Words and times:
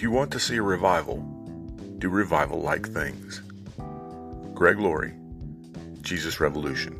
If 0.00 0.04
you 0.04 0.10
want 0.10 0.30
to 0.30 0.40
see 0.40 0.56
a 0.56 0.62
revival, 0.62 1.18
do 1.98 2.08
revival 2.08 2.62
like 2.62 2.88
things. 2.88 3.42
Greg 4.54 4.78
Laurie, 4.78 5.12
Jesus 6.00 6.40
Revolution. 6.40 6.98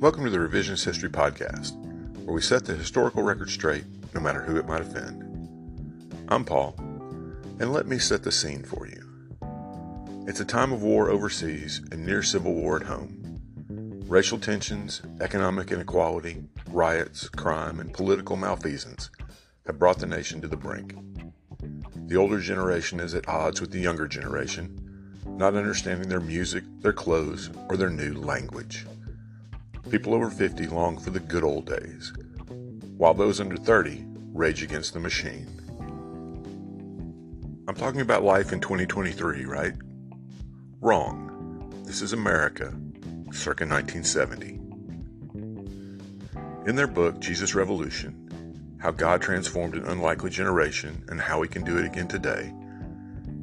Welcome 0.00 0.24
to 0.24 0.30
the 0.30 0.38
Revisionist 0.38 0.86
History 0.86 1.10
Podcast, 1.10 1.76
where 2.30 2.36
we 2.36 2.42
set 2.42 2.64
the 2.64 2.76
historical 2.76 3.24
record 3.24 3.50
straight, 3.50 3.82
no 4.14 4.20
matter 4.20 4.40
who 4.40 4.56
it 4.56 4.64
might 4.64 4.82
offend. 4.82 5.48
I'm 6.28 6.44
Paul, 6.44 6.76
and 6.78 7.72
let 7.72 7.88
me 7.88 7.98
set 7.98 8.22
the 8.22 8.30
scene 8.30 8.62
for 8.62 8.86
you. 8.86 9.02
It's 10.28 10.38
a 10.38 10.44
time 10.44 10.72
of 10.72 10.80
war 10.80 11.10
overseas 11.10 11.82
and 11.90 12.06
near 12.06 12.22
civil 12.22 12.54
war 12.54 12.76
at 12.76 12.86
home. 12.86 13.40
Racial 14.06 14.38
tensions, 14.38 15.02
economic 15.20 15.72
inequality, 15.72 16.44
riots, 16.68 17.28
crime, 17.28 17.80
and 17.80 17.92
political 17.92 18.36
malfeasance 18.36 19.10
have 19.66 19.80
brought 19.80 19.98
the 19.98 20.06
nation 20.06 20.40
to 20.40 20.46
the 20.46 20.56
brink. 20.56 20.94
The 22.06 22.16
older 22.16 22.38
generation 22.38 23.00
is 23.00 23.12
at 23.12 23.28
odds 23.28 23.60
with 23.60 23.72
the 23.72 23.80
younger 23.80 24.06
generation, 24.06 25.18
not 25.26 25.56
understanding 25.56 26.08
their 26.08 26.20
music, 26.20 26.62
their 26.78 26.92
clothes, 26.92 27.50
or 27.68 27.76
their 27.76 27.90
new 27.90 28.14
language. 28.14 28.86
People 29.88 30.14
over 30.14 30.30
50 30.30 30.66
long 30.68 30.98
for 30.98 31.10
the 31.10 31.18
good 31.18 31.42
old 31.42 31.66
days, 31.66 32.12
while 32.96 33.14
those 33.14 33.40
under 33.40 33.56
30 33.56 34.04
rage 34.32 34.62
against 34.62 34.92
the 34.92 35.00
machine. 35.00 35.48
I'm 37.66 37.74
talking 37.74 38.00
about 38.00 38.22
life 38.22 38.52
in 38.52 38.60
2023, 38.60 39.46
right? 39.46 39.72
Wrong. 40.80 41.72
This 41.84 42.02
is 42.02 42.12
America, 42.12 42.72
circa 43.32 43.66
1970. 43.66 44.60
In 46.68 46.76
their 46.76 46.86
book, 46.86 47.18
Jesus 47.18 47.54
Revolution 47.54 48.76
How 48.80 48.92
God 48.92 49.22
Transformed 49.22 49.74
an 49.74 49.86
Unlikely 49.86 50.30
Generation 50.30 51.04
and 51.08 51.20
How 51.20 51.42
He 51.42 51.48
Can 51.48 51.64
Do 51.64 51.78
It 51.78 51.86
Again 51.86 52.06
Today, 52.06 52.52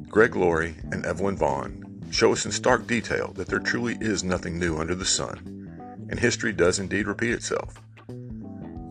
Greg 0.08 0.34
Laurie 0.34 0.76
and 0.92 1.04
Evelyn 1.04 1.36
Vaughn 1.36 1.84
show 2.10 2.32
us 2.32 2.46
in 2.46 2.52
stark 2.52 2.86
detail 2.86 3.32
that 3.34 3.48
there 3.48 3.58
truly 3.58 3.98
is 4.00 4.24
nothing 4.24 4.58
new 4.58 4.78
under 4.78 4.94
the 4.94 5.04
sun 5.04 5.57
and 6.08 6.18
history 6.18 6.52
does 6.52 6.78
indeed 6.78 7.06
repeat 7.06 7.32
itself. 7.32 7.80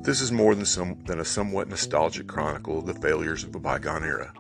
This 0.02 0.22
is 0.22 0.32
more 0.32 0.56
than, 0.56 0.66
some, 0.66 1.04
than 1.06 1.20
a 1.20 1.26
somewhat 1.26 1.68
nostalgic 1.68 2.28
chronicle 2.28 2.80
of 2.80 2.86
the 2.86 2.94
failures 2.94 3.44
of 3.44 3.56
a 3.56 3.60
bygone 3.60 4.04
era. 4.04 4.34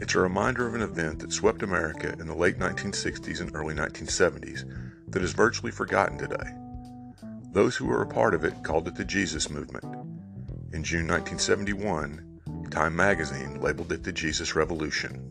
It's 0.00 0.14
a 0.14 0.20
reminder 0.20 0.66
of 0.66 0.74
an 0.74 0.82
event 0.82 1.18
that 1.18 1.32
swept 1.32 1.62
America 1.62 2.14
in 2.18 2.26
the 2.26 2.34
late 2.34 2.58
1960s 2.58 3.40
and 3.40 3.54
early 3.54 3.74
1970s 3.74 4.64
that 5.08 5.22
is 5.22 5.32
virtually 5.32 5.72
forgotten 5.72 6.16
today. 6.16 6.54
Those 7.52 7.76
who 7.76 7.86
were 7.86 8.02
a 8.02 8.06
part 8.06 8.34
of 8.34 8.44
it 8.44 8.62
called 8.62 8.86
it 8.88 8.94
the 8.94 9.04
Jesus 9.04 9.50
Movement. 9.50 9.84
In 10.72 10.84
June 10.84 11.06
1971, 11.08 12.24
Time 12.70 12.94
magazine 12.94 13.60
labeled 13.60 13.92
it 13.92 14.04
the 14.04 14.12
Jesus 14.12 14.54
Revolution. 14.54 15.24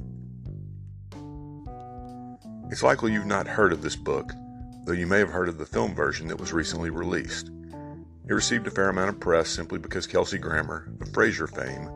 It's 2.69 2.83
likely 2.83 3.13
you've 3.13 3.25
not 3.25 3.47
heard 3.47 3.71
of 3.71 3.81
this 3.81 3.95
book, 3.95 4.33
though 4.87 4.93
you 4.93 5.05
may 5.05 5.19
have 5.19 5.29
heard 5.29 5.49
of 5.49 5.57
the 5.57 5.65
film 5.65 5.93
version 5.93 6.29
that 6.29 6.39
was 6.39 6.53
recently 6.53 6.89
released. 6.89 7.51
It 8.29 8.33
received 8.33 8.67
a 8.67 8.71
fair 8.71 8.87
amount 8.87 9.09
of 9.09 9.19
press 9.19 9.49
simply 9.49 9.79
because 9.79 10.07
Kelsey 10.07 10.37
Grammer, 10.37 10.89
of 11.01 11.09
Frasier 11.09 11.53
fame, 11.53 11.89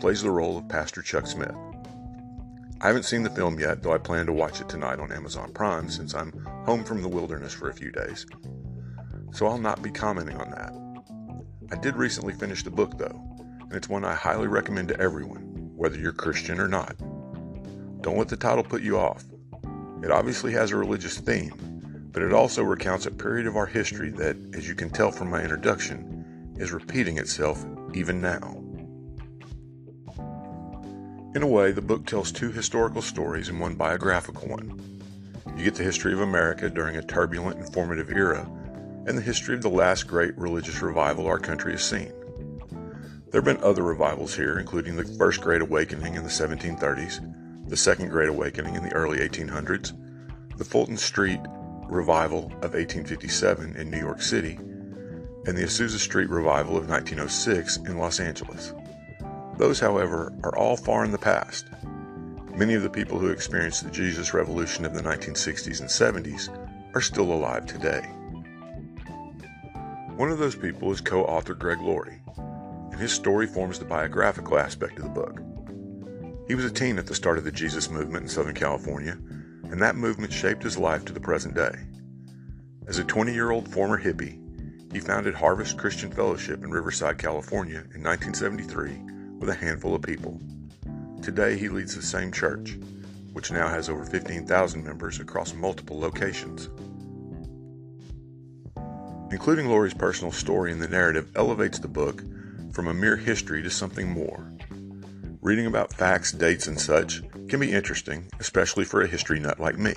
plays 0.00 0.22
the 0.22 0.30
role 0.30 0.58
of 0.58 0.68
Pastor 0.68 1.02
Chuck 1.02 1.28
Smith. 1.28 1.54
I 2.80 2.88
haven't 2.88 3.04
seen 3.04 3.22
the 3.22 3.30
film 3.30 3.60
yet, 3.60 3.80
though 3.80 3.92
I 3.92 3.98
plan 3.98 4.26
to 4.26 4.32
watch 4.32 4.60
it 4.60 4.68
tonight 4.68 4.98
on 4.98 5.12
Amazon 5.12 5.52
Prime 5.52 5.88
since 5.88 6.16
I'm 6.16 6.32
home 6.66 6.82
from 6.82 7.00
the 7.00 7.08
wilderness 7.08 7.52
for 7.52 7.70
a 7.70 7.74
few 7.74 7.92
days. 7.92 8.26
So 9.30 9.46
I'll 9.46 9.56
not 9.56 9.80
be 9.80 9.92
commenting 9.92 10.36
on 10.36 10.50
that. 10.50 10.74
I 11.70 11.80
did 11.80 11.96
recently 11.96 12.34
finish 12.34 12.64
the 12.64 12.72
book, 12.72 12.98
though, 12.98 13.22
and 13.60 13.72
it's 13.72 13.88
one 13.88 14.04
I 14.04 14.14
highly 14.14 14.48
recommend 14.48 14.88
to 14.88 15.00
everyone, 15.00 15.70
whether 15.76 15.96
you're 15.96 16.12
Christian 16.12 16.58
or 16.58 16.66
not. 16.66 16.96
Don't 18.02 18.18
let 18.18 18.28
the 18.28 18.36
title 18.36 18.64
put 18.64 18.82
you 18.82 18.98
off. 18.98 19.24
It 20.02 20.10
obviously 20.10 20.52
has 20.54 20.72
a 20.72 20.76
religious 20.76 21.18
theme, 21.18 21.71
but 22.12 22.22
it 22.22 22.32
also 22.32 22.62
recounts 22.62 23.06
a 23.06 23.10
period 23.10 23.46
of 23.46 23.56
our 23.56 23.66
history 23.66 24.10
that, 24.10 24.36
as 24.54 24.68
you 24.68 24.74
can 24.74 24.90
tell 24.90 25.10
from 25.10 25.30
my 25.30 25.42
introduction, 25.42 26.54
is 26.58 26.72
repeating 26.72 27.18
itself 27.18 27.64
even 27.94 28.20
now. 28.20 28.58
In 31.34 31.42
a 31.42 31.46
way, 31.46 31.72
the 31.72 31.80
book 31.80 32.04
tells 32.04 32.30
two 32.30 32.52
historical 32.52 33.00
stories 33.00 33.48
and 33.48 33.58
one 33.58 33.74
biographical 33.74 34.48
one. 34.48 35.00
You 35.56 35.64
get 35.64 35.74
the 35.74 35.82
history 35.82 36.12
of 36.12 36.20
America 36.20 36.68
during 36.68 36.96
a 36.96 37.02
turbulent 37.02 37.58
and 37.58 37.72
formative 37.72 38.10
era, 38.10 38.46
and 39.06 39.16
the 39.16 39.22
history 39.22 39.54
of 39.54 39.62
the 39.62 39.70
last 39.70 40.06
great 40.06 40.36
religious 40.36 40.82
revival 40.82 41.26
our 41.26 41.38
country 41.38 41.72
has 41.72 41.82
seen. 41.82 42.12
There 43.30 43.40
have 43.40 43.44
been 43.46 43.64
other 43.64 43.82
revivals 43.82 44.36
here, 44.36 44.58
including 44.58 44.96
the 44.96 45.04
First 45.16 45.40
Great 45.40 45.62
Awakening 45.62 46.16
in 46.16 46.22
the 46.22 46.28
1730s, 46.28 47.66
the 47.66 47.76
Second 47.78 48.10
Great 48.10 48.28
Awakening 48.28 48.74
in 48.74 48.82
the 48.82 48.92
early 48.92 49.26
1800s, 49.26 49.92
the 50.58 50.64
Fulton 50.64 50.98
Street 50.98 51.40
Revival 51.92 52.46
of 52.62 52.74
1857 52.74 53.76
in 53.76 53.90
New 53.90 53.98
York 53.98 54.22
City 54.22 54.58
and 55.46 55.56
the 55.56 55.64
Azusa 55.64 55.98
Street 55.98 56.30
Revival 56.30 56.76
of 56.76 56.88
1906 56.88 57.76
in 57.88 57.98
Los 57.98 58.18
Angeles. 58.18 58.72
Those, 59.58 59.78
however, 59.78 60.32
are 60.42 60.56
all 60.56 60.76
far 60.76 61.04
in 61.04 61.12
the 61.12 61.18
past. 61.18 61.66
Many 62.56 62.74
of 62.74 62.82
the 62.82 62.90
people 62.90 63.18
who 63.18 63.28
experienced 63.28 63.84
the 63.84 63.90
Jesus 63.90 64.32
Revolution 64.32 64.84
of 64.84 64.94
the 64.94 65.02
1960s 65.02 65.80
and 65.80 65.88
70s 65.88 66.48
are 66.94 67.00
still 67.00 67.30
alive 67.32 67.66
today. 67.66 68.00
One 70.16 70.30
of 70.30 70.38
those 70.38 70.56
people 70.56 70.90
is 70.92 71.00
co 71.00 71.24
author 71.24 71.54
Greg 71.54 71.80
Laurie, 71.80 72.20
and 72.90 73.00
his 73.00 73.12
story 73.12 73.46
forms 73.46 73.78
the 73.78 73.84
biographical 73.84 74.58
aspect 74.58 74.98
of 74.98 75.04
the 75.04 75.10
book. 75.10 75.40
He 76.48 76.54
was 76.54 76.64
a 76.64 76.70
teen 76.70 76.98
at 76.98 77.06
the 77.06 77.14
start 77.14 77.38
of 77.38 77.44
the 77.44 77.52
Jesus 77.52 77.90
movement 77.90 78.24
in 78.24 78.28
Southern 78.28 78.54
California 78.54 79.18
and 79.72 79.80
that 79.80 79.96
movement 79.96 80.30
shaped 80.30 80.62
his 80.62 80.76
life 80.76 81.02
to 81.06 81.14
the 81.14 81.20
present 81.20 81.54
day. 81.54 81.72
As 82.86 82.98
a 82.98 83.04
20 83.04 83.32
year 83.32 83.50
old 83.50 83.66
former 83.66 84.00
hippie, 84.00 84.38
he 84.92 85.00
founded 85.00 85.34
Harvest 85.34 85.78
Christian 85.78 86.12
Fellowship 86.12 86.62
in 86.62 86.70
Riverside, 86.70 87.16
California 87.16 87.78
in 87.94 88.02
1973 88.02 89.00
with 89.38 89.48
a 89.48 89.54
handful 89.54 89.94
of 89.94 90.02
people. 90.02 90.38
Today, 91.22 91.56
he 91.56 91.70
leads 91.70 91.96
the 91.96 92.02
same 92.02 92.30
church, 92.30 92.78
which 93.32 93.50
now 93.50 93.66
has 93.66 93.88
over 93.88 94.04
15,000 94.04 94.84
members 94.84 95.20
across 95.20 95.54
multiple 95.54 95.98
locations. 95.98 96.68
Including 99.32 99.68
Laurie's 99.68 99.94
personal 99.94 100.32
story 100.32 100.70
in 100.70 100.80
the 100.80 100.88
narrative 100.88 101.30
elevates 101.34 101.78
the 101.78 101.88
book 101.88 102.22
from 102.72 102.88
a 102.88 102.94
mere 102.94 103.16
history 103.16 103.62
to 103.62 103.70
something 103.70 104.10
more. 104.10 104.52
Reading 105.40 105.64
about 105.64 105.94
facts, 105.94 106.30
dates, 106.30 106.66
and 106.66 106.78
such 106.78 107.22
can 107.48 107.60
be 107.60 107.72
interesting, 107.72 108.28
especially 108.40 108.84
for 108.84 109.02
a 109.02 109.06
history 109.06 109.38
nut 109.38 109.60
like 109.60 109.78
me. 109.78 109.94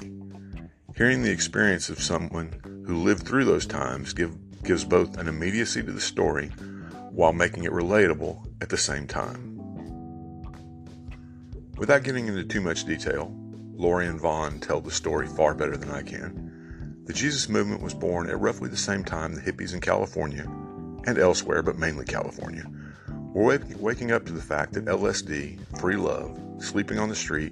Hearing 0.95 1.21
the 1.21 1.31
experience 1.31 1.89
of 1.89 2.01
someone 2.01 2.83
who 2.87 3.03
lived 3.03 3.27
through 3.27 3.45
those 3.45 3.65
times 3.65 4.13
give, 4.13 4.35
gives 4.63 4.85
both 4.85 5.17
an 5.17 5.27
immediacy 5.27 5.83
to 5.83 5.91
the 5.91 6.01
story 6.01 6.47
while 7.11 7.33
making 7.33 7.63
it 7.63 7.71
relatable 7.71 8.45
at 8.61 8.69
the 8.69 8.77
same 8.77 9.07
time. 9.07 9.55
Without 11.77 12.03
getting 12.03 12.27
into 12.27 12.43
too 12.45 12.61
much 12.61 12.85
detail, 12.85 13.33
Laurie 13.73 14.07
and 14.07 14.19
Vaughn 14.19 14.59
tell 14.59 14.79
the 14.79 14.91
story 14.91 15.27
far 15.27 15.53
better 15.53 15.75
than 15.75 15.91
I 15.91 16.01
can. 16.01 17.03
The 17.05 17.13
Jesus 17.13 17.49
movement 17.49 17.81
was 17.81 17.93
born 17.93 18.29
at 18.29 18.39
roughly 18.39 18.69
the 18.69 18.77
same 18.77 19.03
time 19.03 19.35
the 19.35 19.41
hippies 19.41 19.73
in 19.73 19.81
California 19.81 20.45
and 21.05 21.17
elsewhere, 21.17 21.61
but 21.61 21.77
mainly 21.77 22.05
California, 22.05 22.65
we're 23.35 23.59
waking 23.79 24.13
up 24.13 24.25
to 24.25 24.31
the 24.31 24.41
fact 24.41 24.71
that 24.71 24.85
LSD, 24.85 25.59
free 25.77 25.97
love, 25.97 26.39
sleeping 26.59 26.97
on 26.97 27.09
the 27.09 27.15
street, 27.15 27.51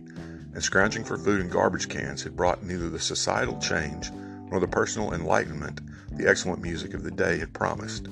and 0.53 0.63
scrounging 0.63 1.03
for 1.03 1.17
food 1.17 1.41
in 1.41 1.49
garbage 1.49 1.89
cans 1.89 2.23
had 2.23 2.37
brought 2.37 2.63
neither 2.63 2.89
the 2.89 2.97
societal 2.97 3.59
change 3.59 4.09
nor 4.49 4.61
the 4.61 4.67
personal 4.67 5.13
enlightenment 5.13 5.81
the 6.11 6.25
excellent 6.25 6.61
music 6.61 6.93
of 6.93 7.03
the 7.03 7.11
day 7.11 7.37
had 7.37 7.51
promised. 7.51 8.07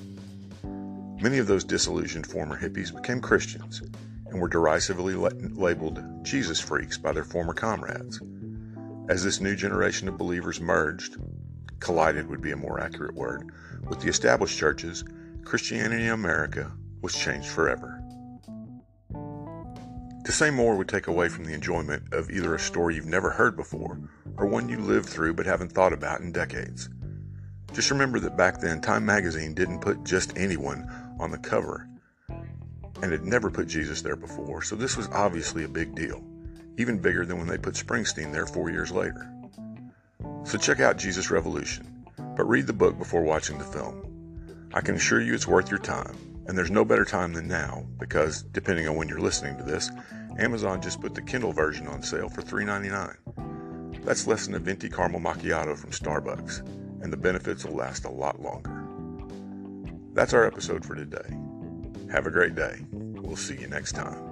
Many 1.22 1.38
of 1.38 1.48
those 1.48 1.64
disillusioned 1.64 2.28
former 2.28 2.60
hippies 2.60 2.94
became 2.94 3.22
Christians 3.22 3.82
and 4.26 4.42
were 4.42 4.50
derisively 4.50 5.16
labeled 5.16 6.04
Jesus 6.26 6.60
freaks 6.60 6.98
by 6.98 7.14
their 7.14 7.24
former 7.24 7.54
comrades. 7.54 8.22
As 9.08 9.24
this 9.24 9.40
new 9.40 9.56
generation 9.56 10.10
of 10.10 10.18
believers 10.18 10.60
merged, 10.60 11.16
collided 11.80 12.28
would 12.28 12.42
be 12.42 12.52
a 12.52 12.58
more 12.58 12.82
accurate 12.82 13.16
word, 13.16 13.50
with 13.88 14.02
the 14.02 14.10
established 14.10 14.58
churches, 14.58 15.06
Christianity 15.46 16.04
in 16.04 16.12
America 16.12 16.70
was 17.02 17.18
changed 17.18 17.48
forever. 17.48 18.02
To 20.26 20.32
say 20.32 20.52
more 20.52 20.78
would 20.78 20.88
take 20.88 21.08
away 21.08 21.30
from 21.30 21.46
the 21.46 21.54
enjoyment 21.54 22.14
of 22.14 22.30
either 22.30 22.54
a 22.54 22.60
story 22.60 22.96
you've 22.96 23.06
never 23.06 23.32
heard 23.32 23.56
before 23.56 24.00
or 24.38 24.46
one 24.46 24.70
you 24.70 24.78
lived 24.78 25.10
through 25.10 25.34
but 25.34 25.46
haven't 25.46 25.72
thought 25.72 25.94
about 25.94 26.22
in 26.22 26.32
decades. 26.32 26.90
Just 27.74 27.90
remember 27.90 28.20
that 28.20 28.38
back 28.38 28.60
then, 28.60 28.82
Time 28.82 29.06
magazine 29.06 29.54
didn't 29.54 29.80
put 29.80 30.04
just 30.04 30.38
anyone 30.38 30.88
on 31.20 31.32
the 31.32 31.38
cover 31.38 31.88
and 33.02 33.12
had 33.12 33.26
never 33.26 33.50
put 33.50 33.68
Jesus 33.68 34.02
there 34.02 34.16
before, 34.16 34.62
so 34.62 34.76
this 34.76 34.96
was 34.96 35.08
obviously 35.10 35.64
a 35.64 35.70
big 35.70 35.96
deal, 35.96 36.24
even 36.78 37.00
bigger 37.00 37.26
than 37.26 37.38
when 37.38 37.48
they 37.48 37.58
put 37.58 37.74
Springsteen 37.74 38.32
there 38.32 38.46
four 38.46 38.70
years 38.70 38.92
later. 38.92 39.34
So 40.44 40.58
check 40.58 40.80
out 40.80 40.98
Jesus 40.98 41.32
Revolution, 41.32 42.06
but 42.38 42.48
read 42.48 42.68
the 42.68 42.74
book 42.74 42.98
before 42.98 43.24
watching 43.24 43.58
the 43.58 43.64
film. 43.64 44.70
I 44.74 44.82
can 44.82 44.96
assure 44.96 45.22
you 45.22 45.34
it's 45.34 45.48
worth 45.48 45.70
your 45.70 45.80
time, 45.80 46.16
and 46.48 46.58
there's 46.58 46.72
no 46.72 46.84
better 46.84 47.06
time 47.06 47.34
than 47.34 47.48
now 47.48 47.86
because, 48.00 48.44
depending 48.44 48.88
on 48.88 48.96
when 48.96 49.08
you're 49.08 49.20
listening 49.20 49.58
to 49.58 49.64
this, 49.64 49.92
Amazon 50.40 50.82
just 50.82 51.02
put 51.02 51.14
the 51.14 51.22
Kindle 51.22 51.54
version 51.54 51.88
on 51.88 52.02
sale 52.02 52.30
for 52.30 52.42
$3.99. 52.42 54.04
That's 54.04 54.28
less 54.28 54.46
than 54.46 54.56
a 54.56 54.60
venti 54.60 54.90
caramel 54.90 55.20
macchiato 55.20 55.78
from 55.78 55.92
Starbucks, 55.92 56.60
and 57.04 57.14
the 57.14 57.18
benefits 57.18 57.66
will 57.66 57.76
last 57.76 58.06
a 58.06 58.10
lot 58.10 58.42
longer. 58.42 58.84
That's 60.14 60.34
our 60.34 60.46
episode 60.46 60.86
for 60.86 60.96
today. 60.96 61.38
Have 62.12 62.28
a 62.28 62.32
great 62.32 62.56
day. 62.56 62.86
We'll 62.92 63.36
see 63.36 63.58
you 63.58 63.68
next 63.68 63.94
time. 63.94 64.32